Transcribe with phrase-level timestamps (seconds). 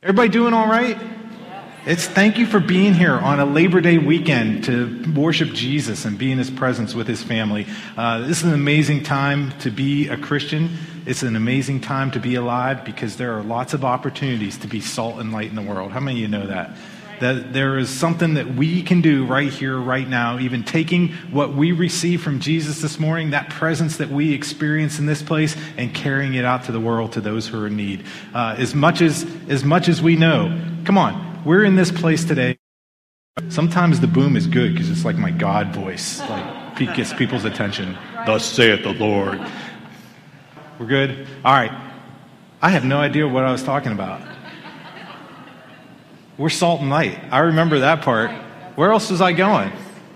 [0.00, 0.96] Everybody doing all right?
[1.84, 6.16] It's thank you for being here on a Labor Day weekend to worship Jesus and
[6.16, 7.66] be in his presence with his family.
[7.96, 10.70] Uh, this is an amazing time to be a Christian.
[11.04, 14.80] It's an amazing time to be alive because there are lots of opportunities to be
[14.80, 15.90] salt and light in the world.
[15.90, 16.76] How many of you know that?
[17.20, 21.54] That there is something that we can do right here, right now, even taking what
[21.54, 25.94] we receive from Jesus this morning, that presence that we experience in this place, and
[25.94, 28.04] carrying it out to the world to those who are in need.
[28.34, 32.24] Uh, as, much as, as much as we know, come on, we're in this place
[32.24, 32.56] today.
[33.48, 36.58] Sometimes the boom is good because it's like my God voice, like
[36.94, 37.96] gets people's attention.
[38.26, 39.40] Thus saith the Lord.
[40.78, 41.26] We're good?
[41.44, 41.72] All right.
[42.62, 44.20] I have no idea what I was talking about.
[46.38, 47.18] We're salt and light.
[47.32, 48.30] I remember that part.
[48.76, 49.72] Where else was I going?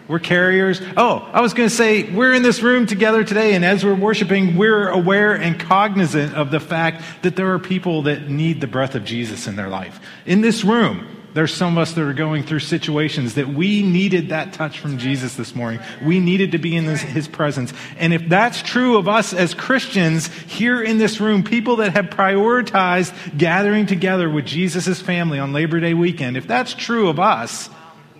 [0.07, 0.81] We're carriers.
[0.97, 3.95] Oh, I was going to say, we're in this room together today, and as we're
[3.95, 8.67] worshiping, we're aware and cognizant of the fact that there are people that need the
[8.69, 10.01] breath of Jesus in their life.
[10.25, 14.29] In this room, there's some of us that are going through situations that we needed
[14.29, 15.81] that touch from Jesus this morning.
[16.05, 17.73] We needed to be in this, his presence.
[17.97, 22.07] And if that's true of us as Christians here in this room, people that have
[22.07, 27.71] prioritized gathering together with Jesus' family on Labor Day weekend, if that's true of us,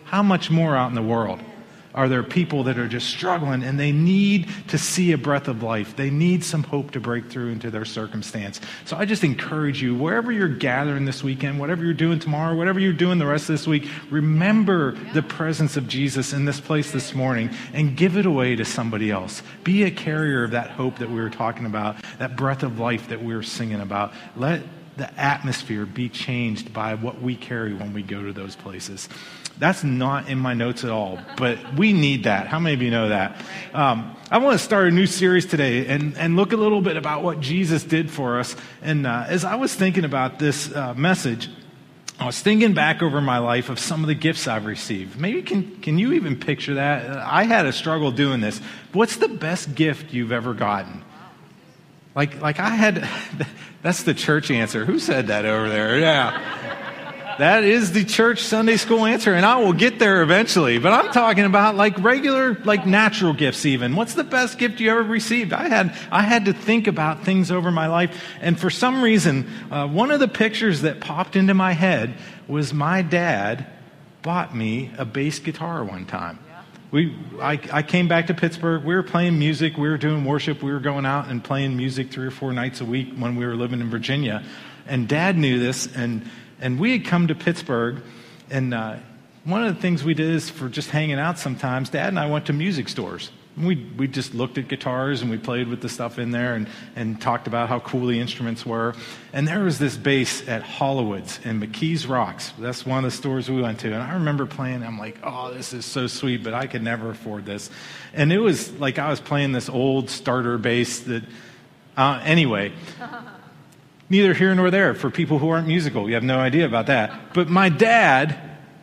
[0.05, 1.41] how much more out in the world?
[1.95, 5.63] Are there people that are just struggling and they need to see a breath of
[5.63, 5.97] life.
[5.97, 8.61] They need some hope to break through into their circumstance.
[8.85, 12.81] So I just encourage you, wherever you're gathering this weekend, whatever you're doing tomorrow, whatever
[12.81, 16.91] you're doing the rest of this week, remember the presence of Jesus in this place
[16.91, 19.43] this morning and give it away to somebody else.
[19.65, 23.09] Be a carrier of that hope that we were talking about, that breath of life
[23.09, 24.13] that we were singing about.
[24.37, 24.63] Let
[24.97, 29.09] the atmosphere be changed by what we carry when we go to those places.
[29.63, 32.49] That's not in my notes at all, but we need that.
[32.49, 33.41] How many of you know that?
[33.73, 36.97] Um, I want to start a new series today and, and look a little bit
[36.97, 38.57] about what Jesus did for us.
[38.83, 41.49] And uh, as I was thinking about this uh, message,
[42.19, 45.17] I was thinking back over my life of some of the gifts I've received.
[45.17, 47.19] Maybe can, can you even picture that?
[47.19, 48.61] I had a struggle doing this.
[48.93, 51.05] What's the best gift you've ever gotten?
[52.17, 53.09] Like, like I had,
[53.83, 54.85] that's the church answer.
[54.85, 56.01] Who said that over there?
[56.01, 56.89] Yeah.
[57.39, 60.79] That is the church Sunday school answer, and I will get there eventually.
[60.79, 63.97] But I'm talking about like regular, like natural gifts even.
[63.97, 65.53] What's the best gift you ever received?
[65.53, 68.23] I had, I had to think about things over my life.
[68.41, 72.15] And for some reason, uh, one of the pictures that popped into my head
[72.49, 73.67] was my dad
[74.23, 76.39] bought me a bass guitar one time.
[76.91, 78.85] We, I, I came back to Pittsburgh.
[78.85, 79.79] We were playing music.
[79.79, 80.63] We were doing worship.
[80.63, 83.47] We were going out and playing music three or four nights a week when we
[83.47, 84.45] were living in Virginia.
[84.87, 86.29] And dad knew this, and
[86.63, 88.03] and we had come to Pittsburgh,
[88.49, 88.97] and uh,
[89.45, 92.31] one of the things we did is for just hanging out sometimes, Dad and I
[92.31, 93.31] went to music stores.
[93.55, 96.69] We, we just looked at guitars and we played with the stuff in there and,
[96.97, 98.95] and talked about how cool the instruments were.
[99.35, 102.53] And there was this bass at Hollowood's in McKees Rocks.
[102.59, 103.93] That's one of the stores we went to.
[103.93, 107.11] And I remember playing, I'm like, oh, this is so sweet, but I could never
[107.11, 107.69] afford this.
[108.15, 111.25] And it was like I was playing this old starter bass that,
[111.97, 112.73] uh, anyway.
[114.13, 116.07] Neither here nor there for people who aren't musical.
[116.07, 117.33] You have no idea about that.
[117.33, 118.39] But my dad,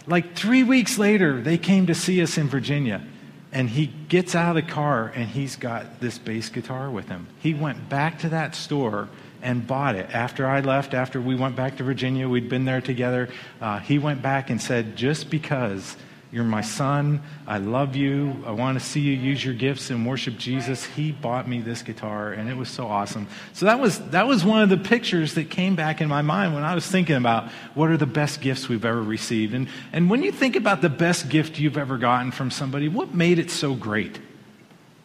[0.07, 3.05] like three weeks later, they came to see us in Virginia.
[3.51, 7.27] And he gets out of the car and he's got this bass guitar with him.
[7.39, 9.07] He went back to that store
[9.41, 10.09] and bought it.
[10.13, 13.29] After I left, after we went back to Virginia, we'd been there together.
[13.61, 15.95] Uh, he went back and said, Just because
[16.31, 17.21] you're my son.
[17.47, 18.43] I love you.
[18.45, 20.85] I want to see you use your gifts and worship Jesus.
[20.85, 23.27] He bought me this guitar, and it was so awesome.
[23.53, 26.53] So that was, that was one of the pictures that came back in my mind
[26.53, 29.55] when I was thinking about what are the best gifts we've ever received.
[29.55, 33.15] And, and when you think about the best gift you've ever gotten from somebody, what
[33.15, 34.19] made it so great?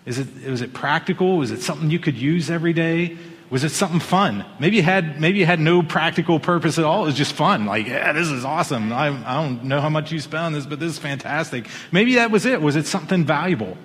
[0.05, 1.39] Is it, was it practical?
[1.39, 3.17] Was it something you could use every day?
[3.51, 4.45] Was it something fun?
[4.59, 7.03] Maybe you had maybe you had no practical purpose at all.
[7.03, 7.67] It was just fun.
[7.67, 8.93] Like, yeah, this is awesome.
[8.93, 11.67] I, I don't know how much you spent on this, but this is fantastic.
[11.93, 12.61] Maybe that was it.
[12.61, 13.77] Was it something valuable?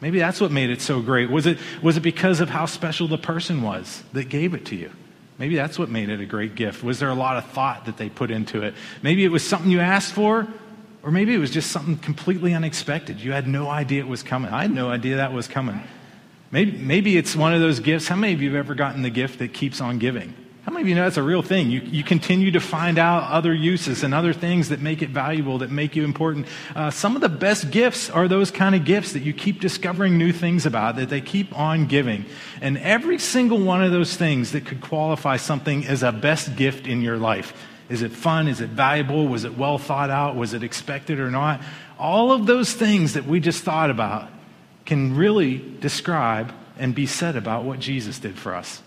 [0.00, 1.28] Maybe that's what made it so great.
[1.28, 4.76] Was it, was it because of how special the person was that gave it to
[4.76, 4.92] you?
[5.38, 6.82] Maybe that's what made it a great gift.
[6.82, 8.74] Was there a lot of thought that they put into it?
[9.02, 10.46] Maybe it was something you asked for,
[11.02, 13.20] or maybe it was just something completely unexpected.
[13.20, 14.50] You had no idea it was coming.
[14.52, 15.80] I had no idea that was coming.
[16.50, 18.08] Maybe, maybe it's one of those gifts.
[18.08, 20.34] How many of you have ever gotten the gift that keeps on giving?
[20.62, 21.70] How many of you know that's a real thing?
[21.70, 25.58] You, you continue to find out other uses and other things that make it valuable,
[25.58, 26.46] that make you important.
[26.74, 30.18] Uh, some of the best gifts are those kind of gifts that you keep discovering
[30.18, 32.26] new things about, that they keep on giving.
[32.60, 36.86] And every single one of those things that could qualify something as a best gift
[36.86, 37.54] in your life
[37.88, 38.48] is it fun?
[38.48, 39.26] Is it valuable?
[39.28, 40.36] Was it well thought out?
[40.36, 41.62] Was it expected or not?
[41.98, 44.30] All of those things that we just thought about
[44.88, 48.80] can really describe and be said about what Jesus did for us.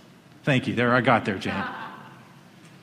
[0.44, 0.74] Thank you.
[0.74, 1.64] There, I got there, Jane.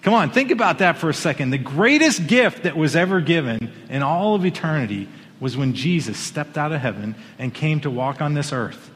[0.02, 1.50] Come on, think about that for a second.
[1.50, 5.08] The greatest gift that was ever given in all of eternity
[5.40, 8.88] was when Jesus stepped out of heaven and came to walk on this earth.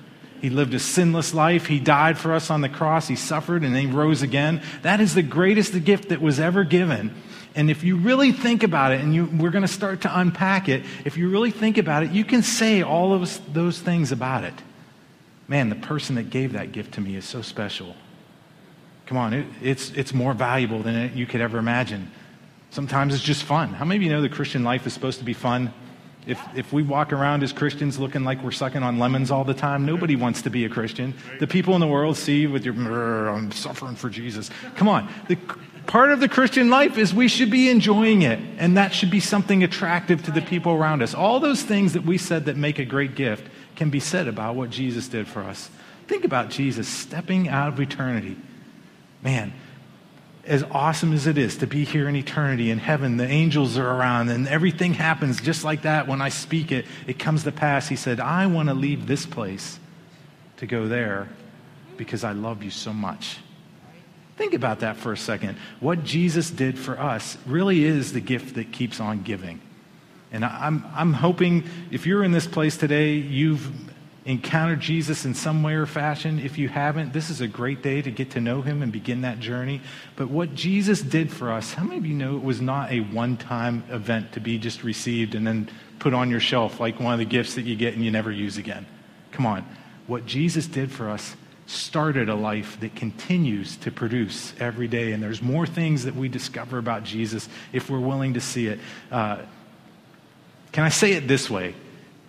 [0.43, 1.67] He lived a sinless life.
[1.67, 3.07] He died for us on the cross.
[3.07, 4.61] He suffered and then he rose again.
[4.83, 7.15] That is the greatest gift that was ever given.
[7.55, 10.69] And if you really think about it, and you, we're going to start to unpack
[10.69, 14.43] it, if you really think about it, you can say all of those things about
[14.43, 14.55] it.
[15.47, 17.95] Man, the person that gave that gift to me is so special.
[19.07, 22.11] Come on, it, it's, it's more valuable than you could ever imagine.
[22.71, 23.75] Sometimes it's just fun.
[23.75, 25.73] How many of you know the Christian life is supposed to be fun?
[26.27, 29.55] If, if we walk around as Christians looking like we're sucking on lemons all the
[29.55, 31.15] time, nobody wants to be a Christian.
[31.41, 32.75] The people in the world see with your,
[33.29, 34.49] I'm suffering for Jesus.
[34.77, 35.13] Come on.
[35.27, 35.37] The,
[35.87, 39.19] part of the Christian life is we should be enjoying it, and that should be
[39.19, 41.13] something attractive to the people around us.
[41.13, 44.55] All those things that we said that make a great gift can be said about
[44.55, 45.71] what Jesus did for us.
[46.07, 48.37] Think about Jesus stepping out of eternity.
[49.23, 49.53] Man,
[50.45, 53.89] as awesome as it is to be here in eternity in heaven, the angels are
[53.89, 56.09] around and everything happens just like that.
[56.09, 57.89] When I speak it, it comes to pass.
[57.89, 59.79] He said, I want to leave this place
[60.57, 61.29] to go there
[61.97, 63.39] because I love you so much.
[64.37, 65.59] Think about that for a second.
[65.79, 69.61] What Jesus did for us really is the gift that keeps on giving.
[70.33, 73.71] And I'm, I'm hoping if you're in this place today, you've
[74.25, 76.39] encountered Jesus in some way or fashion.
[76.39, 79.23] If you haven't, this is a great day to get to know him and begin
[79.23, 79.81] that journey.
[80.15, 83.01] But what Jesus did for us, how many of you know it was not a
[83.01, 87.13] one time event to be just received and then put on your shelf like one
[87.13, 88.87] of the gifts that you get and you never use again?
[89.33, 89.67] Come on.
[90.07, 91.35] What Jesus did for us
[91.67, 95.13] started a life that continues to produce every day.
[95.13, 98.79] And there's more things that we discover about Jesus if we're willing to see it.
[99.11, 99.39] Uh,
[100.71, 101.75] can I say it this way?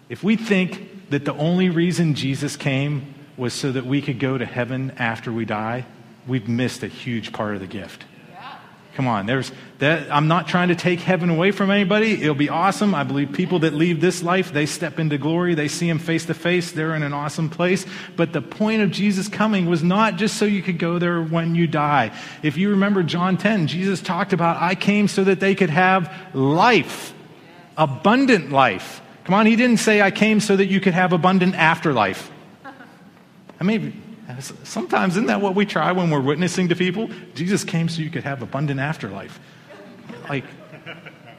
[0.09, 4.35] If we think that the only reason Jesus came was so that we could go
[4.35, 5.85] to heaven after we die,
[6.27, 8.03] we've missed a huge part of the gift.
[8.95, 12.13] Come on, there's that I'm not trying to take heaven away from anybody.
[12.21, 12.95] It'll be awesome.
[12.95, 16.25] I believe people that leave this life, they step into glory, they see him face
[16.25, 17.85] to face, they're in an awesome place.
[18.15, 21.53] But the point of Jesus coming was not just so you could go there when
[21.53, 22.11] you die.
[22.41, 26.11] If you remember John 10, Jesus talked about I came so that they could have
[26.33, 27.13] life,
[27.77, 29.01] abundant life.
[29.25, 32.31] Come on, he didn't say, I came so that you could have abundant afterlife.
[33.59, 34.01] I mean,
[34.63, 37.09] sometimes isn't that what we try when we're witnessing to people?
[37.33, 39.39] Jesus came so you could have abundant afterlife.
[40.27, 40.45] Like,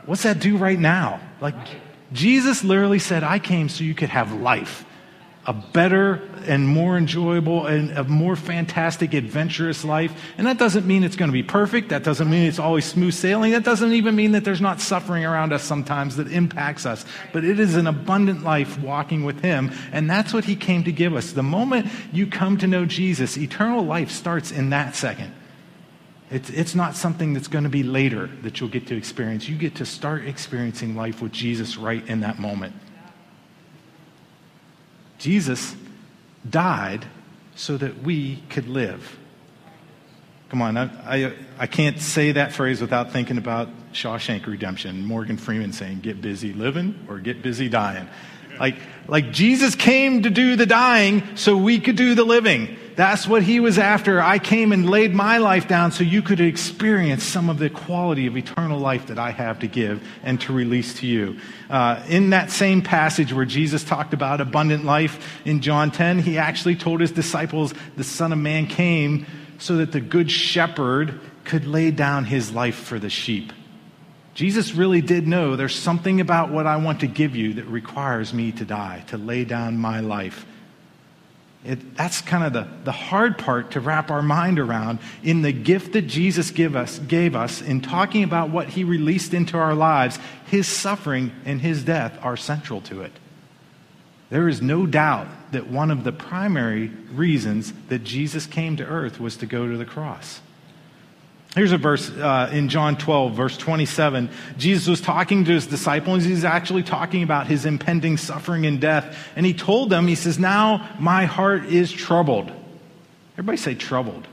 [0.06, 1.20] what's that do right now?
[1.40, 1.54] Like,
[2.12, 4.84] Jesus literally said, I came so you could have life
[5.46, 10.12] a better and more enjoyable and a more fantastic, adventurous life.
[10.38, 11.90] And that doesn't mean it's going to be perfect.
[11.90, 13.52] That doesn't mean it's always smooth sailing.
[13.52, 17.04] That doesn't even mean that there's not suffering around us sometimes that impacts us.
[17.32, 19.70] But it is an abundant life walking with Him.
[19.92, 21.32] And that's what He came to give us.
[21.32, 25.34] The moment you come to know Jesus, eternal life starts in that second.
[26.30, 29.46] It's, it's not something that's going to be later that you'll get to experience.
[29.48, 32.74] You get to start experiencing life with Jesus right in that moment.
[35.18, 35.74] Jesus
[36.48, 37.06] died
[37.54, 39.18] so that we could live.
[40.48, 45.36] Come on, I, I, I, can't say that phrase without thinking about Shawshank Redemption, Morgan
[45.36, 48.08] Freeman saying, get busy living or get busy dying.
[48.58, 48.76] Like,
[49.08, 52.76] like Jesus came to do the dying so we could do the living.
[52.96, 54.20] That's what he was after.
[54.20, 58.26] I came and laid my life down so you could experience some of the quality
[58.26, 61.38] of eternal life that I have to give and to release to you.
[61.68, 66.38] Uh, in that same passage where Jesus talked about abundant life in John 10, he
[66.38, 69.26] actually told his disciples, The Son of Man came
[69.58, 73.52] so that the good shepherd could lay down his life for the sheep.
[74.34, 78.34] Jesus really did know there's something about what I want to give you that requires
[78.34, 80.46] me to die, to lay down my life.
[81.64, 85.52] It, that's kind of the, the hard part to wrap our mind around in the
[85.52, 89.74] gift that Jesus give us, gave us in talking about what he released into our
[89.74, 90.18] lives.
[90.46, 93.12] His suffering and his death are central to it.
[94.28, 99.18] There is no doubt that one of the primary reasons that Jesus came to earth
[99.18, 100.40] was to go to the cross.
[101.54, 104.28] Here's a verse uh, in John 12, verse 27.
[104.58, 106.24] Jesus was talking to his disciples.
[106.24, 109.16] He's actually talking about his impending suffering and death.
[109.36, 112.50] And he told them, He says, Now my heart is troubled.
[113.34, 114.26] Everybody say troubled.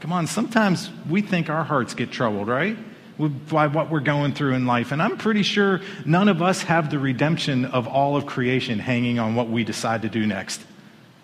[0.00, 2.76] Come on, sometimes we think our hearts get troubled, right?
[3.18, 4.92] By what we're going through in life.
[4.92, 9.18] And I'm pretty sure none of us have the redemption of all of creation hanging
[9.18, 10.60] on what we decide to do next.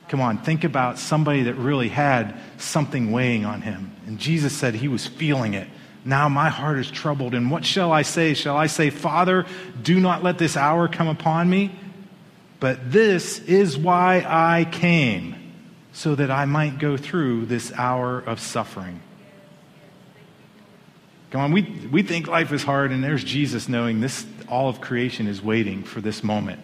[0.09, 3.93] Come on, think about somebody that really had something weighing on him.
[4.11, 5.69] And Jesus said he was feeling it.
[6.05, 7.33] Now my heart is troubled.
[7.33, 8.35] And what shall I say?
[8.35, 9.47] Shall I say, Father,
[9.81, 11.71] do not let this hour come upon me?
[12.59, 15.37] But this is why I came,
[15.93, 19.01] so that I might go through this hour of suffering.
[21.31, 21.63] Come on, we,
[21.93, 25.85] we think life is hard, and there's Jesus knowing this, all of creation is waiting
[25.85, 26.59] for this moment.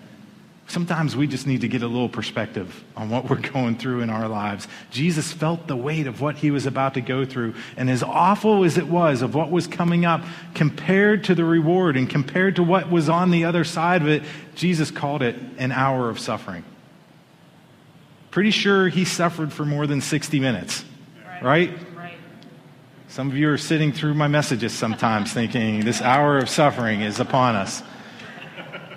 [0.68, 4.10] Sometimes we just need to get a little perspective on what we're going through in
[4.10, 4.66] our lives.
[4.90, 8.64] Jesus felt the weight of what he was about to go through, and as awful
[8.64, 10.22] as it was of what was coming up,
[10.54, 14.24] compared to the reward and compared to what was on the other side of it,
[14.54, 16.64] Jesus called it an hour of suffering.
[18.32, 20.84] Pretty sure he suffered for more than 60 minutes,
[21.42, 21.70] right?
[21.70, 21.78] right?
[23.08, 27.20] Some of you are sitting through my messages sometimes thinking this hour of suffering is
[27.20, 27.82] upon us.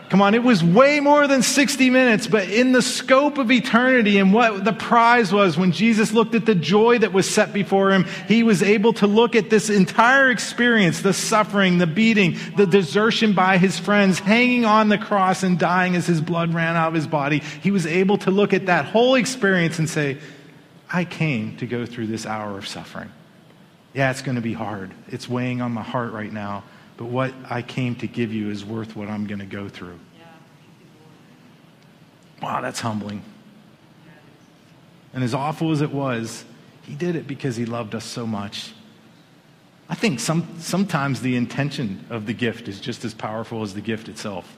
[0.10, 4.18] Come on, it was way more than 60 minutes, but in the scope of eternity
[4.18, 7.92] and what the prize was when Jesus looked at the joy that was set before
[7.92, 12.66] him, he was able to look at this entire experience the suffering, the beating, the
[12.66, 16.88] desertion by his friends, hanging on the cross and dying as his blood ran out
[16.88, 17.44] of his body.
[17.62, 20.18] He was able to look at that whole experience and say,
[20.92, 23.12] I came to go through this hour of suffering.
[23.94, 24.92] Yeah, it's going to be hard.
[25.10, 26.64] It's weighing on my heart right now.
[27.00, 29.98] But what I came to give you is worth what I'm going to go through.
[32.42, 33.24] Wow, that's humbling.
[35.14, 36.44] And as awful as it was,
[36.82, 38.74] he did it because he loved us so much.
[39.88, 43.82] I think some, sometimes the intention of the gift is just as powerful as the
[43.82, 44.58] gift itself.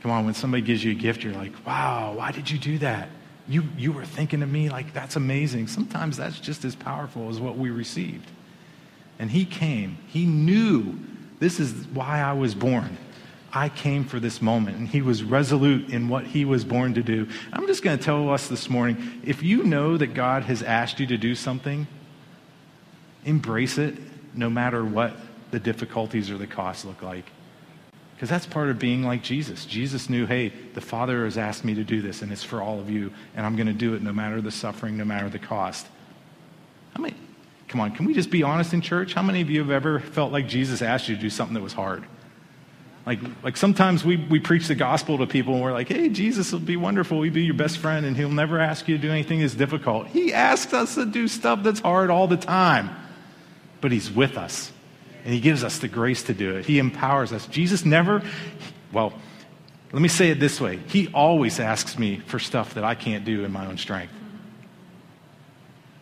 [0.00, 2.78] Come on, when somebody gives you a gift, you're like, wow, why did you do
[2.78, 3.10] that?
[3.46, 5.66] You, you were thinking of me like that's amazing.
[5.66, 8.30] Sometimes that's just as powerful as what we received.
[9.18, 9.98] And he came.
[10.06, 10.98] He knew
[11.38, 12.96] this is why I was born.
[13.52, 14.76] I came for this moment.
[14.76, 17.28] And he was resolute in what he was born to do.
[17.52, 21.00] I'm just going to tell us this morning if you know that God has asked
[21.00, 21.86] you to do something,
[23.24, 23.96] embrace it
[24.34, 25.16] no matter what
[25.50, 27.24] the difficulties or the costs look like.
[28.14, 29.64] Because that's part of being like Jesus.
[29.64, 32.80] Jesus knew, hey, the Father has asked me to do this, and it's for all
[32.80, 35.38] of you, and I'm going to do it no matter the suffering, no matter the
[35.38, 35.86] cost.
[37.68, 39.14] Come on, can we just be honest in church?
[39.14, 41.62] How many of you have ever felt like Jesus asked you to do something that
[41.62, 42.04] was hard?
[43.04, 46.52] Like, like sometimes we, we preach the gospel to people and we're like, hey, Jesus
[46.52, 47.22] will be wonderful.
[47.22, 50.08] He'll be your best friend and he'll never ask you to do anything that's difficult.
[50.08, 52.90] He asks us to do stuff that's hard all the time,
[53.80, 54.72] but he's with us
[55.24, 56.66] and he gives us the grace to do it.
[56.66, 57.46] He empowers us.
[57.46, 58.22] Jesus never,
[58.92, 59.12] well,
[59.92, 63.24] let me say it this way He always asks me for stuff that I can't
[63.24, 64.12] do in my own strength.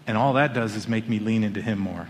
[0.07, 2.09] And all that does is make me lean into Him more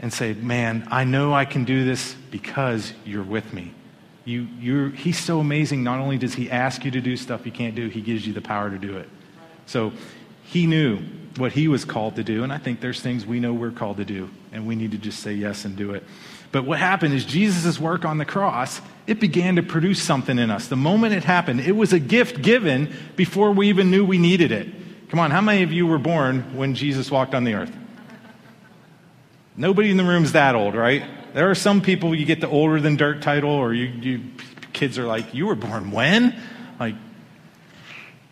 [0.00, 3.72] and say, Man, I know I can do this because you're with me.
[4.24, 5.82] You, you're, he's so amazing.
[5.82, 8.32] Not only does He ask you to do stuff you can't do, He gives you
[8.32, 9.08] the power to do it.
[9.66, 9.92] So
[10.44, 10.98] He knew
[11.36, 12.44] what He was called to do.
[12.44, 14.98] And I think there's things we know we're called to do, and we need to
[14.98, 16.04] just say yes and do it.
[16.52, 20.50] But what happened is Jesus' work on the cross, it began to produce something in
[20.50, 20.68] us.
[20.68, 24.52] The moment it happened, it was a gift given before we even knew we needed
[24.52, 24.68] it.
[25.12, 27.76] Come on, how many of you were born when Jesus walked on the earth?
[29.58, 31.04] Nobody in the room is that old, right?
[31.34, 34.20] There are some people you get the older than dirt title, or you, you
[34.72, 36.34] kids are like, "You were born when?"
[36.80, 36.94] Like,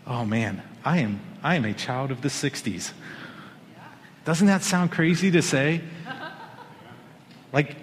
[0.06, 2.92] oh man, I am I am a child of the '60s.
[4.24, 5.82] Doesn't that sound crazy to say?
[7.52, 7.76] Like,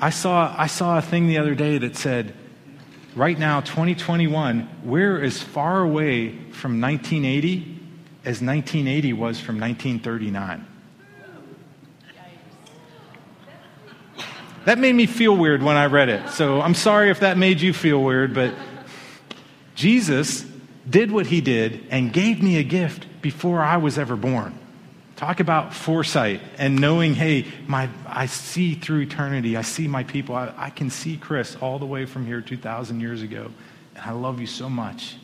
[0.00, 2.34] I saw I saw a thing the other day that said,
[3.14, 7.76] right now, 2021, we're as far away from 1980
[8.24, 10.66] as 1980 was from 1939.
[14.66, 16.28] That made me feel weird when I read it.
[16.30, 18.54] So I'm sorry if that made you feel weird, but
[19.74, 20.44] Jesus
[20.88, 24.58] did what he did and gave me a gift before I was ever born.
[25.16, 29.56] Talk about foresight and knowing, hey, my, I see through eternity.
[29.56, 30.34] I see my people.
[30.34, 33.50] I, I can see Chris all the way from here 2,000 years ago.
[33.94, 35.16] And I love you so much.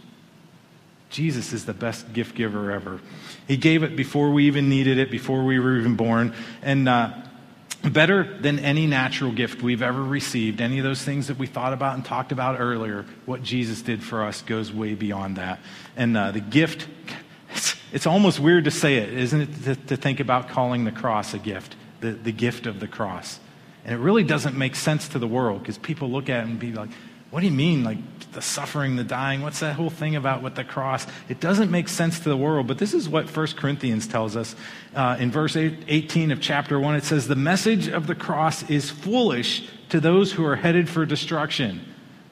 [1.16, 3.00] Jesus is the best gift giver ever.
[3.48, 6.34] He gave it before we even needed it, before we were even born.
[6.60, 7.14] And uh,
[7.82, 11.72] better than any natural gift we've ever received, any of those things that we thought
[11.72, 15.58] about and talked about earlier, what Jesus did for us goes way beyond that.
[15.96, 16.86] And uh, the gift,
[17.94, 21.32] it's, almost weird to say it, isn't it, to, to think about calling the cross
[21.32, 23.40] a gift, the, the gift of the cross.
[23.86, 26.58] And it really doesn't make sense to the world because people look at it and
[26.58, 26.90] be like,
[27.30, 27.98] what do you mean, like
[28.32, 29.42] the suffering, the dying?
[29.42, 31.06] What's that whole thing about with the cross?
[31.28, 34.54] It doesn't make sense to the world, but this is what 1 Corinthians tells us.
[34.94, 38.90] Uh, in verse 18 of chapter 1, it says, The message of the cross is
[38.90, 41.80] foolish to those who are headed for destruction,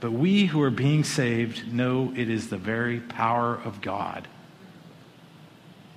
[0.00, 4.28] but we who are being saved know it is the very power of God.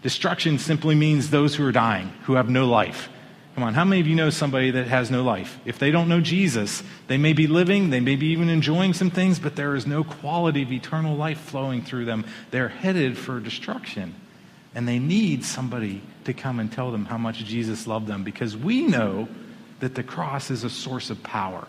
[0.01, 3.10] Destruction simply means those who are dying, who have no life.
[3.57, 5.59] Come on, how many of you know somebody that has no life?
[5.65, 9.09] If they don't know Jesus, they may be living, they may be even enjoying some
[9.09, 12.23] things, but there is no quality of eternal life flowing through them.
[12.51, 14.13] They're headed for destruction.
[14.75, 18.55] And they need somebody to come and tell them how much Jesus loved them because
[18.55, 19.27] we know
[19.79, 21.67] that the cross is a source of power.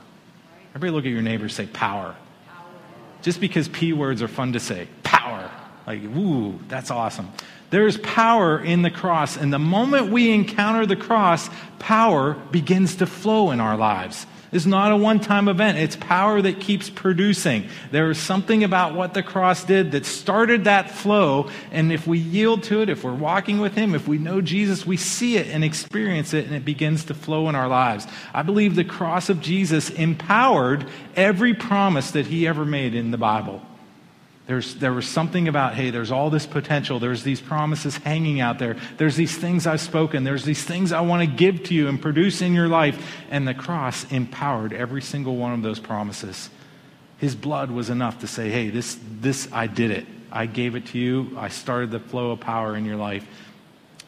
[0.74, 2.14] Everybody look at your neighbor say power.
[3.22, 4.88] Just because P words are fun to say.
[5.04, 5.50] Power.
[5.86, 7.30] Like, ooh, that's awesome.
[7.70, 9.36] There's power in the cross.
[9.36, 14.26] And the moment we encounter the cross, power begins to flow in our lives.
[14.50, 15.76] It's not a one time event.
[15.76, 17.68] It's power that keeps producing.
[17.90, 21.50] There is something about what the cross did that started that flow.
[21.70, 24.86] And if we yield to it, if we're walking with Him, if we know Jesus,
[24.86, 28.06] we see it and experience it, and it begins to flow in our lives.
[28.32, 33.18] I believe the cross of Jesus empowered every promise that He ever made in the
[33.18, 33.60] Bible.
[34.48, 36.98] There's, there was something about, hey, there's all this potential.
[36.98, 38.78] There's these promises hanging out there.
[38.96, 40.24] There's these things I've spoken.
[40.24, 42.98] There's these things I want to give to you and produce in your life.
[43.30, 46.48] And the cross empowered every single one of those promises.
[47.18, 50.06] His blood was enough to say, hey, this, this, I did it.
[50.32, 51.36] I gave it to you.
[51.36, 53.26] I started the flow of power in your life.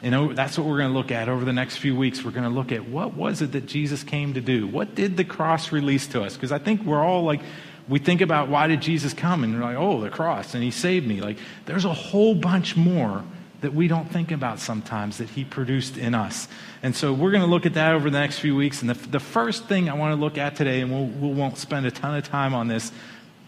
[0.01, 2.25] And that's what we're going to look at over the next few weeks.
[2.25, 4.65] We're going to look at what was it that Jesus came to do?
[4.65, 6.33] What did the cross release to us?
[6.33, 7.41] Because I think we're all like,
[7.87, 10.71] we think about why did Jesus come and we're like, oh, the cross and he
[10.71, 11.21] saved me.
[11.21, 13.23] Like there's a whole bunch more
[13.61, 16.47] that we don't think about sometimes that he produced in us.
[16.81, 18.81] And so we're going to look at that over the next few weeks.
[18.81, 21.57] And the, the first thing I want to look at today, and we'll, we won't
[21.57, 22.91] spend a ton of time on this,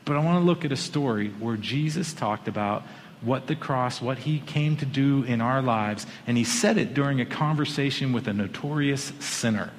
[0.06, 2.84] but I want to look at a story where Jesus talked about
[3.22, 6.94] what the cross, what he came to do in our lives, and he said it
[6.94, 9.72] during a conversation with a notorious sinner.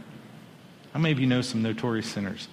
[0.93, 2.49] How many of you know some notorious sinners?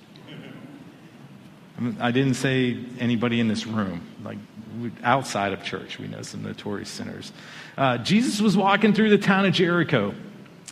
[1.99, 4.01] I didn't say anybody in this room.
[4.23, 4.37] Like
[5.03, 7.31] outside of church, we know some notorious sinners.
[7.77, 10.13] Uh, Jesus was walking through the town of Jericho,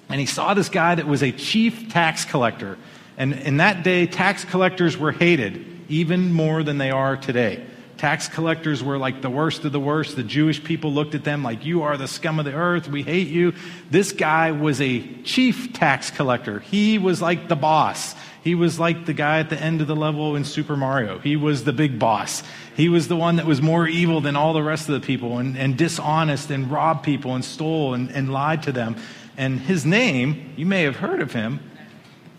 [0.09, 2.77] and he saw this guy that was a chief tax collector.
[3.17, 7.65] And in that day, tax collectors were hated even more than they are today.
[7.99, 10.15] Tax collectors were like the worst of the worst.
[10.15, 12.87] The Jewish people looked at them like, You are the scum of the earth.
[12.87, 13.53] We hate you.
[13.91, 16.61] This guy was a chief tax collector.
[16.61, 18.15] He was like the boss.
[18.41, 21.19] He was like the guy at the end of the level in Super Mario.
[21.19, 22.41] He was the big boss.
[22.73, 25.39] He was the one that was more evil than all the rest of the people
[25.39, 28.95] and, and dishonest and robbed people and stole and, and lied to them.
[29.35, 31.59] And his name, you may have heard of him,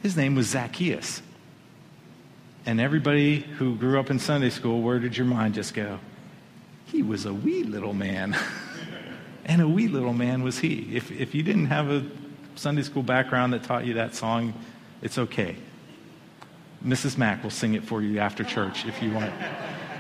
[0.02, 1.20] his name was Zacchaeus.
[2.66, 5.98] And everybody who grew up in Sunday school, where did your mind just go?
[6.86, 8.36] He was a wee little man.
[9.46, 10.94] and a wee little man was he.
[10.94, 12.04] If, if you didn't have a
[12.56, 14.52] Sunday school background that taught you that song,
[15.00, 15.56] it's okay.
[16.84, 17.16] Mrs.
[17.16, 19.32] Mack will sing it for you after church if you want,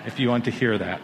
[0.06, 1.00] if you want to hear that.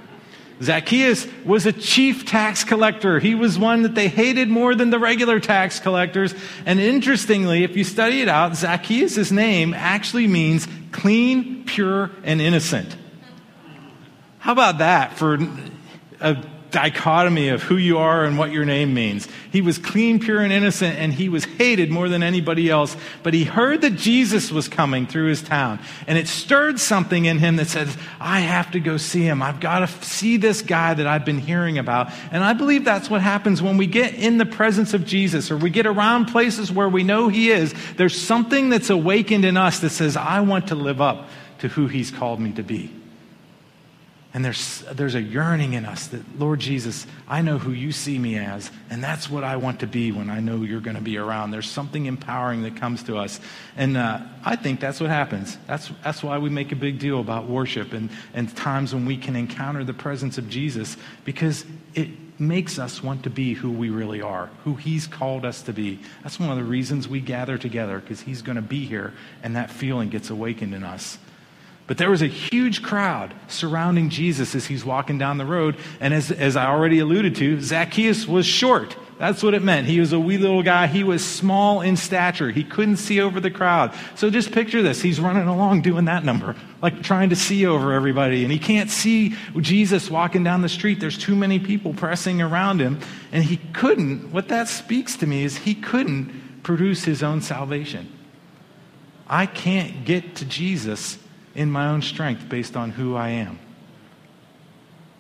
[0.63, 3.19] Zacchaeus was a chief tax collector.
[3.19, 6.35] He was one that they hated more than the regular tax collectors.
[6.65, 10.67] And interestingly, if you study it out, Zacchaeus' name actually means
[10.97, 12.97] clean, pure, and innocent.
[14.39, 15.39] How about that for
[16.21, 19.29] a dichotomy of who you are and what your name means.
[19.53, 22.97] He was clean, pure, and innocent, and he was hated more than anybody else.
[23.23, 27.39] But he heard that Jesus was coming through his town, and it stirred something in
[27.39, 29.43] him that says, I have to go see him.
[29.43, 32.11] I've got to see this guy that I've been hearing about.
[32.31, 35.57] And I believe that's what happens when we get in the presence of Jesus or
[35.57, 37.75] we get around places where we know he is.
[37.97, 41.87] There's something that's awakened in us that says, I want to live up to who
[41.87, 42.91] he's called me to be.
[44.37, 48.19] And there's, there's a yearning in us that, Lord Jesus, I know who you see
[48.19, 51.03] me as, and that's what I want to be when I know you're going to
[51.03, 51.53] be around.
[51.53, 53.41] There's something empowering that comes to us.
[53.79, 55.57] And uh, I think that's what happens.
[55.67, 59.17] That's, that's why we make a big deal about worship and, and times when we
[59.17, 63.89] can encounter the presence of Jesus, because it makes us want to be who we
[63.89, 65.99] really are, who He's called us to be.
[66.23, 69.57] That's one of the reasons we gather together, because He's going to be here, and
[69.57, 71.17] that feeling gets awakened in us.
[71.87, 75.77] But there was a huge crowd surrounding Jesus as he's walking down the road.
[76.01, 78.97] And as, as I already alluded to, Zacchaeus was short.
[79.19, 79.87] That's what it meant.
[79.87, 80.89] He was a wee little guy.
[80.89, 82.51] He was small in stature.
[82.51, 83.95] He couldn't see over the crowd.
[84.15, 85.01] So just picture this.
[85.01, 88.43] He's running along doing that number, like trying to see over everybody.
[88.43, 91.01] And he can't see Jesus walking down the street.
[91.01, 92.99] There's too many people pressing around him.
[93.33, 98.13] And he couldn't, what that speaks to me is he couldn't produce his own salvation.
[99.29, 101.19] I can't get to Jesus
[101.57, 103.59] in my own strength based on who I am.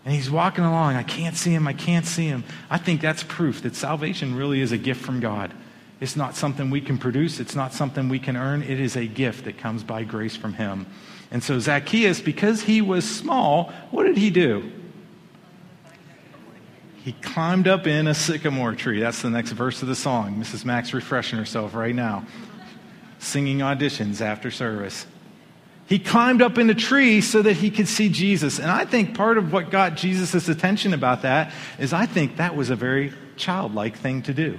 [0.04, 0.94] And he's walking along.
[0.94, 1.66] I can't see him.
[1.66, 2.44] I can't see him.
[2.70, 5.52] I think that's proof that salvation really is a gift from God.
[5.98, 8.62] It's not something we can produce, it's not something we can earn.
[8.62, 10.86] It is a gift that comes by grace from him.
[11.30, 14.70] And so, Zacchaeus, because he was small, what did he do?
[17.02, 19.00] He climbed up in a sycamore tree.
[19.00, 20.36] That's the next verse of the song.
[20.36, 20.64] Mrs.
[20.64, 22.26] Mack's refreshing herself right now,
[23.18, 25.06] singing auditions after service.
[25.86, 28.58] He climbed up in a tree so that he could see Jesus.
[28.58, 32.56] And I think part of what got Jesus' attention about that is I think that
[32.56, 34.58] was a very childlike thing to do.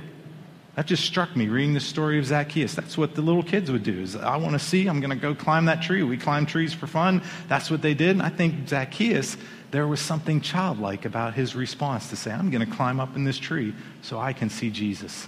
[0.76, 2.76] That just struck me reading the story of Zacchaeus.
[2.76, 4.00] That's what the little kids would do.
[4.00, 6.04] Is I want to see, I'm going to go climb that tree.
[6.04, 7.24] We climb trees for fun.
[7.50, 8.12] That's what they did.
[8.12, 9.38] And I think Zacchaeus,
[9.72, 13.26] there was something childlike about his response to say, I'm going to climb up in
[13.26, 15.28] this tree so I can see Jesus.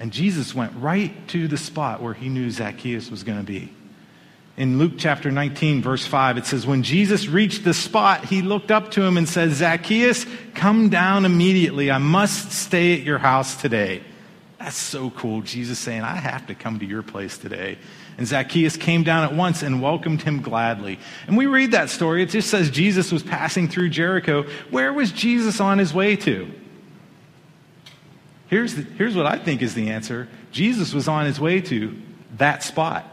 [0.00, 3.72] And Jesus went right to the spot where he knew Zacchaeus was going to be.
[4.56, 8.70] In Luke chapter 19, verse 5, it says, When Jesus reached the spot, he looked
[8.70, 11.90] up to him and said, Zacchaeus, come down immediately.
[11.90, 14.02] I must stay at your house today.
[14.58, 15.42] That's so cool.
[15.42, 17.78] Jesus saying, I have to come to your place today.
[18.16, 21.00] And Zacchaeus came down at once and welcomed him gladly.
[21.26, 22.22] And we read that story.
[22.22, 24.44] It just says Jesus was passing through Jericho.
[24.70, 26.48] Where was Jesus on his way to?
[28.46, 32.00] Here's, the, here's what I think is the answer Jesus was on his way to
[32.36, 33.04] that spot.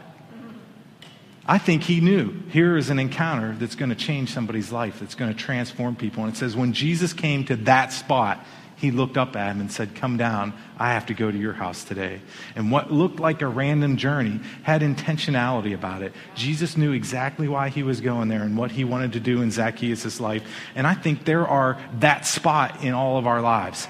[1.52, 5.14] I think he knew here is an encounter that's going to change somebody's life, that's
[5.14, 6.24] going to transform people.
[6.24, 8.42] And it says, when Jesus came to that spot,
[8.76, 10.54] he looked up at him and said, Come down.
[10.78, 12.22] I have to go to your house today.
[12.56, 16.14] And what looked like a random journey had intentionality about it.
[16.34, 19.50] Jesus knew exactly why he was going there and what he wanted to do in
[19.50, 20.42] Zacchaeus' life.
[20.74, 23.88] And I think there are that spot in all of our lives.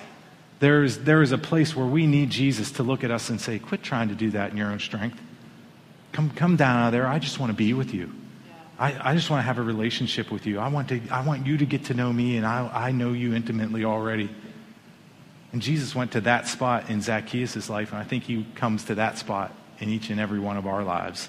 [0.58, 3.40] There is, there is a place where we need Jesus to look at us and
[3.40, 5.16] say, Quit trying to do that in your own strength.
[6.12, 7.06] Come, come down out of there.
[7.06, 8.12] I just want to be with you.
[8.78, 10.58] I, I just want to have a relationship with you.
[10.58, 13.12] I want, to, I want you to get to know me, and I, I know
[13.12, 14.28] you intimately already.
[15.52, 18.96] And Jesus went to that spot in Zacchaeus' life, and I think he comes to
[18.96, 21.28] that spot in each and every one of our lives.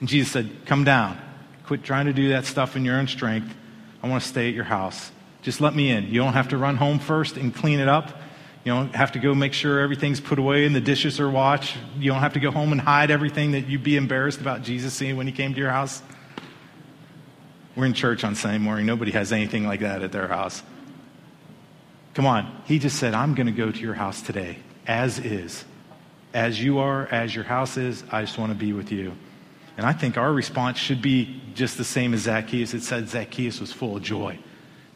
[0.00, 1.18] And Jesus said, Come down.
[1.66, 3.54] Quit trying to do that stuff in your own strength.
[4.02, 5.10] I want to stay at your house.
[5.42, 6.06] Just let me in.
[6.06, 8.20] You don't have to run home first and clean it up.
[8.64, 11.76] You don't have to go make sure everything's put away and the dishes are washed.
[11.98, 14.92] You don't have to go home and hide everything that you'd be embarrassed about Jesus
[14.92, 16.02] seeing when he came to your house.
[17.76, 18.86] We're in church on Sunday morning.
[18.86, 20.62] Nobody has anything like that at their house.
[22.14, 22.62] Come on.
[22.64, 25.64] He just said, I'm going to go to your house today, as is.
[26.34, 29.12] As you are, as your house is, I just want to be with you.
[29.76, 32.74] And I think our response should be just the same as Zacchaeus.
[32.74, 34.40] It said Zacchaeus was full of joy.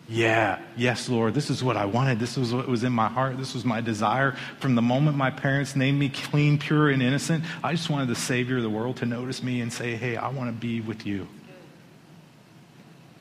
[0.09, 2.19] Yeah, yes, Lord, this is what I wanted.
[2.19, 3.39] This was what was in my heart.
[3.39, 4.37] This was my desire.
[4.59, 8.17] From the moment my parents named me clean, pure, and innocent, I just wanted the
[8.17, 11.07] Savior of the world to notice me and say, hey, I want to be with
[11.07, 11.29] you.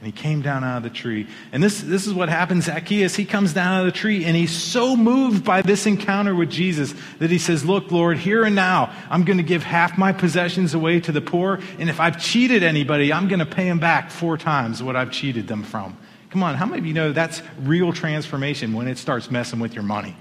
[0.02, 1.28] And he came down out of the tree.
[1.52, 2.66] And this, this is what happens.
[2.66, 6.34] Zacchaeus, he comes down out of the tree and he's so moved by this encounter
[6.34, 10.00] with Jesus that he says, Look, Lord, here and now, I'm going to give half
[10.00, 11.60] my possessions away to the poor.
[11.78, 15.12] And if I've cheated anybody, I'm going to pay them back four times what I've
[15.12, 15.96] cheated them from.
[16.32, 19.74] Come on, how many of you know that's real transformation when it starts messing with
[19.74, 20.16] your money?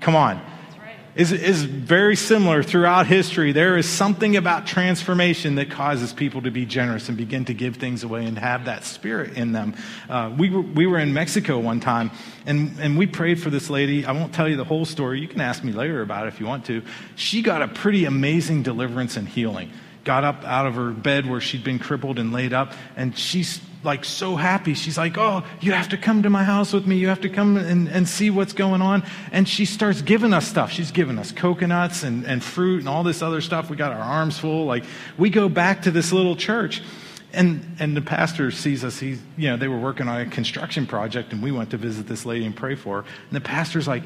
[0.00, 0.38] Come on.
[1.16, 3.52] Is, is very similar throughout history.
[3.52, 7.76] There is something about transformation that causes people to be generous and begin to give
[7.76, 9.74] things away and have that spirit in them.
[10.10, 12.10] Uh, we, were, we were in Mexico one time
[12.44, 14.04] and, and we prayed for this lady.
[14.04, 15.20] I won't tell you the whole story.
[15.20, 16.82] You can ask me later about it if you want to.
[17.14, 19.70] She got a pretty amazing deliverance and healing.
[20.02, 23.60] Got up out of her bed where she'd been crippled and laid up, and she's
[23.84, 24.74] like so happy.
[24.74, 26.96] She's like, Oh, you have to come to my house with me.
[26.96, 29.02] You have to come and, and see what's going on.
[29.32, 30.72] And she starts giving us stuff.
[30.72, 33.70] She's giving us coconuts and, and fruit and all this other stuff.
[33.70, 34.64] We got our arms full.
[34.64, 34.84] Like,
[35.18, 36.82] we go back to this little church.
[37.32, 38.98] And, and the pastor sees us.
[39.00, 42.06] He's, you know, they were working on a construction project, and we went to visit
[42.06, 43.08] this lady and pray for her.
[43.28, 44.04] And the pastor's like,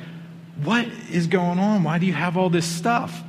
[0.64, 1.84] What is going on?
[1.84, 3.22] Why do you have all this stuff?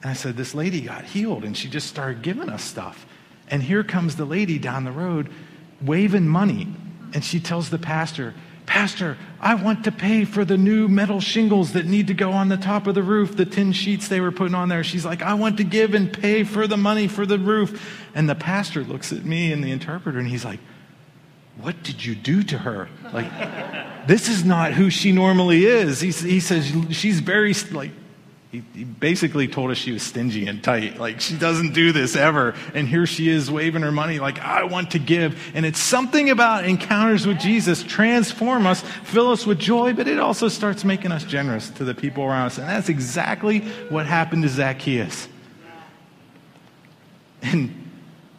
[0.00, 3.06] And I said, This lady got healed, and she just started giving us stuff.
[3.48, 5.30] And here comes the lady down the road
[5.82, 6.68] waving money.
[7.12, 8.34] And she tells the pastor,
[8.66, 12.48] Pastor, I want to pay for the new metal shingles that need to go on
[12.48, 14.82] the top of the roof, the tin sheets they were putting on there.
[14.82, 18.02] She's like, I want to give and pay for the money for the roof.
[18.14, 20.60] And the pastor looks at me and the interpreter and he's like,
[21.60, 22.88] What did you do to her?
[23.12, 26.00] Like, this is not who she normally is.
[26.00, 27.90] He, he says, She's very, like,
[28.54, 30.96] he, he, basically told us she was stingy and tight.
[30.96, 32.54] Like, she doesn't do this ever.
[32.72, 35.36] And here she is waving her money, like, I want to give.
[35.54, 40.20] And it's something about encounters with Jesus transform us, fill us with joy, but it
[40.20, 42.58] also starts making us generous to the people around us.
[42.58, 45.28] And that's exactly what happened to Zacchaeus.
[47.42, 47.90] And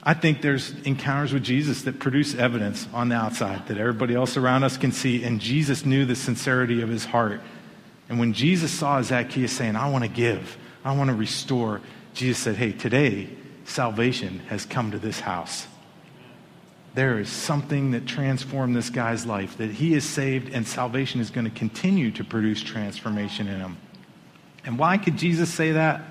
[0.02, 4.38] I think there's encounters with Jesus that produce evidence on the outside that everybody else
[4.38, 5.26] around us can see.
[5.26, 7.42] And Jesus knew the sincerity of his heart.
[8.10, 11.82] And when Jesus saw Zacchaeus saying, I want to give, I want to restore,
[12.14, 13.30] Jesus said, Hey, today
[13.66, 15.68] salvation has come to this house.
[16.94, 21.30] There is something that transformed this guy's life, that he is saved, and salvation is
[21.30, 23.78] going to continue to produce transformation in him.
[24.64, 26.02] And why could Jesus say that?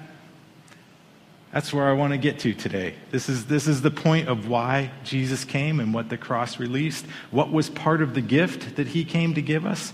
[1.52, 2.96] That's where I want to get to today.
[3.12, 7.06] This is, this is the point of why Jesus came and what the cross released.
[7.30, 9.92] What was part of the gift that he came to give us?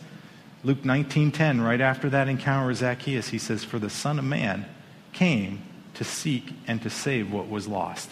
[0.62, 4.66] Luke 19:10, right after that encounter with Zacchaeus, he says, "For the Son of Man
[5.12, 5.62] came
[5.94, 8.10] to seek and to save what was lost."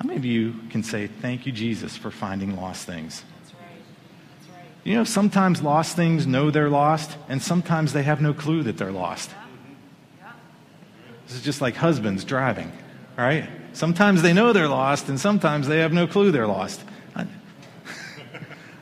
[0.00, 3.22] How many of you can say, Thank you, Jesus, for finding lost things?
[3.42, 3.60] That's right.
[4.38, 4.66] That's right.
[4.82, 8.78] You know, sometimes lost things know they're lost, and sometimes they have no clue that
[8.78, 9.30] they're lost.
[9.30, 10.24] Yeah.
[10.24, 10.32] Yeah.
[11.26, 12.72] This is just like husbands driving,
[13.18, 13.46] right?
[13.74, 16.80] Sometimes they know they're lost, and sometimes they have no clue they're lost.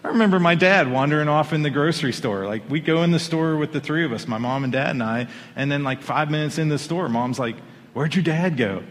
[0.04, 2.46] I, remember my dad wandering off in the grocery store.
[2.46, 4.90] Like, we go in the store with the three of us, my mom and dad
[4.90, 7.56] and I, and then, like, five minutes in the store, mom's like,
[7.94, 8.84] Where'd your dad go?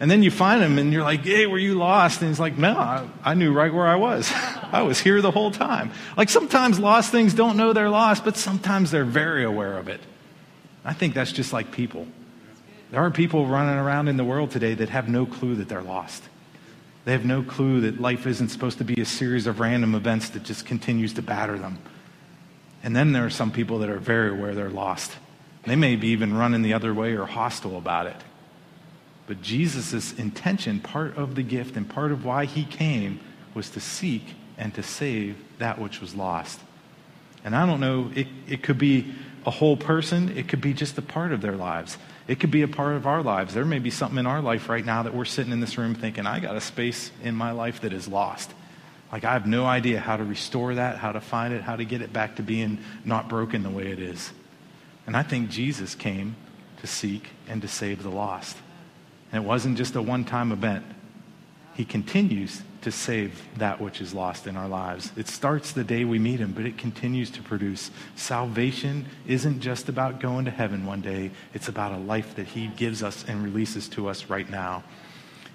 [0.00, 2.20] And then you find him and you're like, hey, were you lost?
[2.20, 4.30] And he's like, no, I, I, knew right where I was.
[4.72, 5.92] I was here the whole time.
[6.16, 10.00] Like sometimes lost things don't know they're lost, but sometimes they're very aware of it.
[10.84, 12.08] I think that's just like people.
[12.90, 15.82] There are people running around in the world today that have no clue that they're
[15.82, 16.22] lost.
[17.04, 20.30] They have no clue that life isn't supposed to be a series of random events
[20.30, 21.78] that just continues to batter them.
[22.82, 25.12] And then there are some people that are very aware they're lost.
[25.64, 28.16] They may be even running the other way or hostile about it.
[29.26, 33.20] But Jesus' intention, part of the gift and part of why he came,
[33.54, 36.60] was to seek and to save that which was lost.
[37.44, 39.14] And I don't know, it, it could be
[39.46, 41.98] a whole person, it could be just a part of their lives.
[42.26, 43.52] It could be a part of our lives.
[43.52, 45.94] There may be something in our life right now that we're sitting in this room
[45.94, 48.50] thinking, I got a space in my life that is lost.
[49.12, 51.84] Like, I have no idea how to restore that, how to find it, how to
[51.84, 54.32] get it back to being not broken the way it is.
[55.06, 56.36] And I think Jesus came
[56.80, 58.56] to seek and to save the lost.
[59.30, 60.84] And it wasn't just a one time event.
[61.74, 65.10] He continues to save that which is lost in our lives.
[65.16, 67.90] It starts the day we meet Him, but it continues to produce.
[68.14, 72.68] Salvation isn't just about going to heaven one day, it's about a life that He
[72.68, 74.84] gives us and releases to us right now.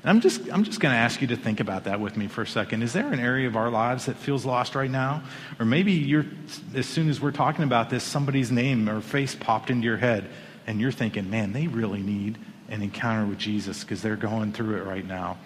[0.01, 2.27] And I'm just, I'm just going to ask you to think about that with me
[2.27, 2.83] for a second.
[2.83, 5.23] Is there an area of our lives that feels lost right now?
[5.59, 6.25] Or maybe you're,
[6.73, 10.29] as soon as we're talking about this, somebody's name or face popped into your head,
[10.67, 12.37] and you're thinking, man, they really need
[12.69, 15.37] an encounter with Jesus because they're going through it right now.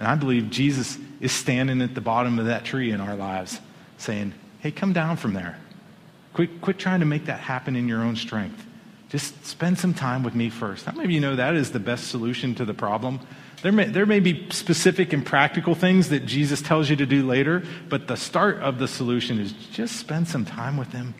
[0.00, 3.60] And I believe Jesus is standing at the bottom of that tree in our lives
[3.98, 5.58] saying, hey, come down from there.
[6.32, 8.66] Quit, quit trying to make that happen in your own strength.
[9.10, 10.86] Just spend some time with me first.
[10.86, 13.20] How many of you know that is the best solution to the problem?
[13.62, 17.26] There may, there may be specific and practical things that Jesus tells you to do
[17.26, 21.14] later, but the start of the solution is just spend some time with him.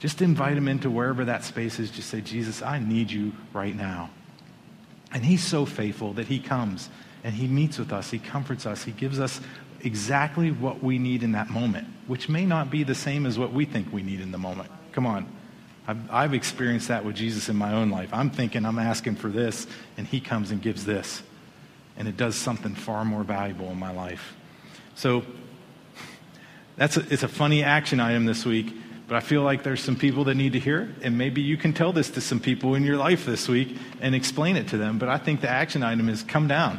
[0.00, 1.90] Just invite him into wherever that space is.
[1.90, 4.10] Just say, Jesus, I need you right now.
[5.12, 6.90] And he's so faithful that he comes
[7.24, 9.40] and he meets with us, he comforts us, he gives us
[9.82, 13.52] exactly what we need in that moment, which may not be the same as what
[13.52, 14.70] we think we need in the moment.
[14.92, 15.26] Come on.
[15.86, 18.10] I've, I've experienced that with Jesus in my own life.
[18.12, 21.22] I'm thinking I'm asking for this, and he comes and gives this.
[21.96, 24.34] And it does something far more valuable in my life.
[24.94, 25.24] So
[26.76, 28.74] that's a, it's a funny action item this week
[29.08, 31.56] but I feel like there's some people that need to hear it, and maybe you
[31.56, 34.76] can tell this to some people in your life this week and explain it to
[34.76, 34.98] them.
[34.98, 36.78] But I think the action item is come down.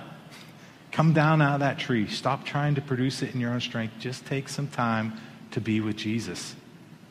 [0.92, 2.08] Come down out of that tree.
[2.08, 3.94] Stop trying to produce it in your own strength.
[4.00, 5.14] Just take some time
[5.52, 6.56] to be with Jesus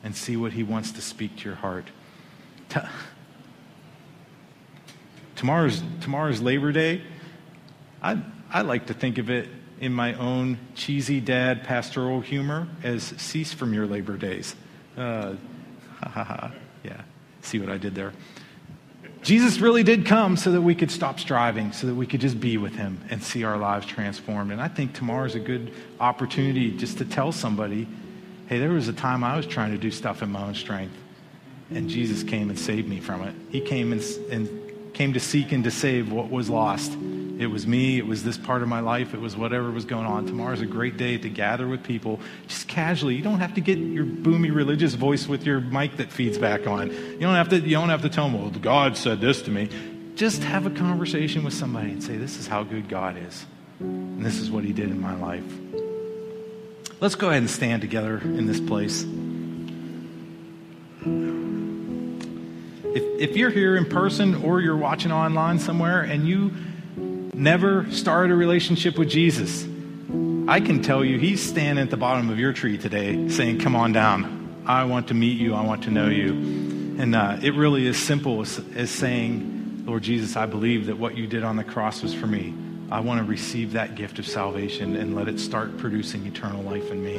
[0.02, 1.86] and see what he wants to speak to your heart.
[5.36, 7.02] Tomorrow's, tomorrow's Labor Day.
[8.02, 9.48] I, I like to think of it
[9.80, 14.56] in my own cheesy dad pastoral humor as cease from your labor days.
[14.96, 15.34] Uh,
[16.00, 16.52] ha ha ha.
[16.82, 17.02] Yeah.
[17.42, 18.12] See what I did there?
[19.28, 22.40] Jesus really did come so that we could stop striving, so that we could just
[22.40, 24.52] be with him and see our lives transformed.
[24.52, 27.86] And I think tomorrow is a good opportunity just to tell somebody,
[28.46, 30.94] hey, there was a time I was trying to do stuff in my own strength,
[31.68, 33.34] and Jesus came and saved me from it.
[33.50, 36.96] He came and, and came to seek and to save what was lost.
[37.38, 37.98] It was me.
[37.98, 39.14] It was this part of my life.
[39.14, 40.26] It was whatever was going on.
[40.26, 43.14] Tomorrow's a great day to gather with people just casually.
[43.14, 46.66] You don't have to get your boomy religious voice with your mic that feeds back
[46.66, 46.90] on.
[46.90, 49.52] You don't have to, you don't have to tell them, well, God said this to
[49.52, 49.68] me.
[50.16, 53.46] Just have a conversation with somebody and say, this is how good God is.
[53.78, 55.44] And this is what he did in my life.
[57.00, 59.04] Let's go ahead and stand together in this place.
[62.92, 66.50] If, if you're here in person or you're watching online somewhere and you
[67.38, 69.64] never started a relationship with Jesus,
[70.48, 73.76] I can tell you he's standing at the bottom of your tree today saying, Come
[73.76, 74.62] on down.
[74.66, 75.54] I want to meet you.
[75.54, 76.32] I want to know you.
[76.98, 81.16] And uh, it really is simple as, as saying, Lord Jesus, I believe that what
[81.16, 82.52] you did on the cross was for me.
[82.90, 86.90] I want to receive that gift of salvation and let it start producing eternal life
[86.90, 87.16] in me.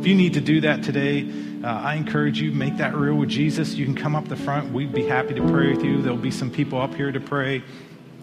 [0.00, 1.28] If you need to do that today,
[1.62, 3.74] uh, I encourage you, make that real with Jesus.
[3.74, 4.72] You can come up the front.
[4.72, 6.00] We'd be happy to pray with you.
[6.00, 7.62] There'll be some people up here to pray.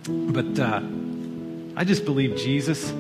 [0.07, 0.81] But uh,
[1.77, 2.91] I just believe Jesus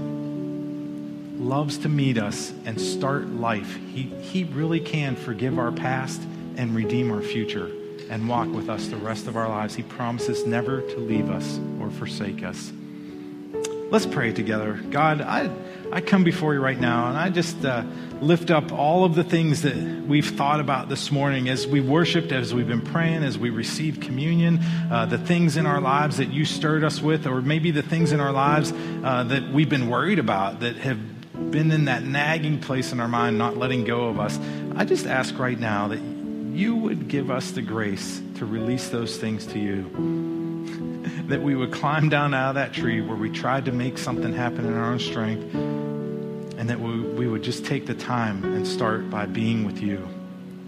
[1.37, 3.75] loves to meet us and start life.
[3.93, 6.21] He, he really can forgive our past
[6.55, 7.69] and redeem our future
[8.09, 9.75] and walk with us the rest of our lives.
[9.75, 12.71] He promises never to leave us or forsake us.
[13.89, 14.73] Let's pray together.
[14.89, 15.49] God, I,
[15.93, 17.83] I come before you right now and I just uh,
[18.19, 22.31] lift up all of the things that we've thought about this morning as we worshiped,
[22.31, 26.33] as we've been praying, as we received communion, uh, the things in our lives that
[26.33, 29.87] you stirred us with, or maybe the things in our lives uh, that we've been
[29.87, 30.97] worried about that have
[31.51, 34.39] been in that nagging place in our mind, not letting go of us.
[34.75, 39.17] I just ask right now that you would give us the grace to release those
[39.17, 40.33] things to you.
[41.27, 44.33] that we would climb down out of that tree where we tried to make something
[44.33, 45.53] happen in our own strength,
[46.57, 50.07] and that we, we would just take the time and start by being with you.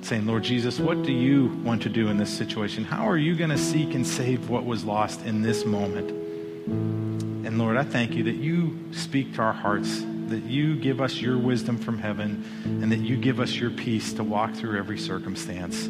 [0.02, 2.84] Saying, Lord Jesus, what do you want to do in this situation?
[2.84, 6.12] How are you going to seek and save what was lost in this moment?
[7.46, 11.22] And Lord, I thank you that you speak to our hearts that you give us
[11.22, 14.98] your wisdom from heaven and that you give us your peace to walk through every
[14.98, 15.88] circumstance.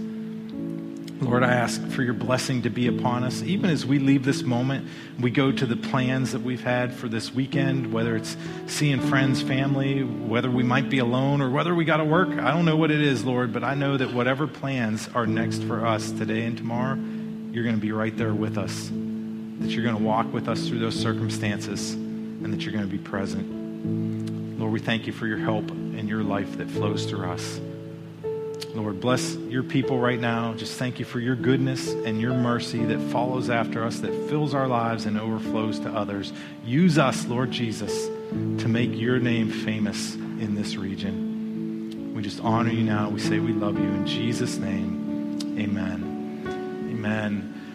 [1.25, 3.41] Lord, I ask for your blessing to be upon us.
[3.41, 4.88] Even as we leave this moment,
[5.19, 9.41] we go to the plans that we've had for this weekend, whether it's seeing friends,
[9.41, 12.29] family, whether we might be alone, or whether we got to work.
[12.29, 15.63] I don't know what it is, Lord, but I know that whatever plans are next
[15.63, 16.95] for us today and tomorrow,
[17.51, 18.89] you're going to be right there with us.
[18.91, 22.91] That you're going to walk with us through those circumstances, and that you're going to
[22.91, 24.59] be present.
[24.59, 27.59] Lord, we thank you for your help and your life that flows through us.
[28.75, 30.53] Lord, bless your people right now.
[30.53, 34.53] Just thank you for your goodness and your mercy that follows after us, that fills
[34.53, 36.33] our lives and overflows to others.
[36.65, 42.13] Use us, Lord Jesus, to make your name famous in this region.
[42.13, 43.09] We just honor you now.
[43.09, 43.85] We say we love you.
[43.85, 46.91] In Jesus' name, amen.
[46.91, 47.54] Amen.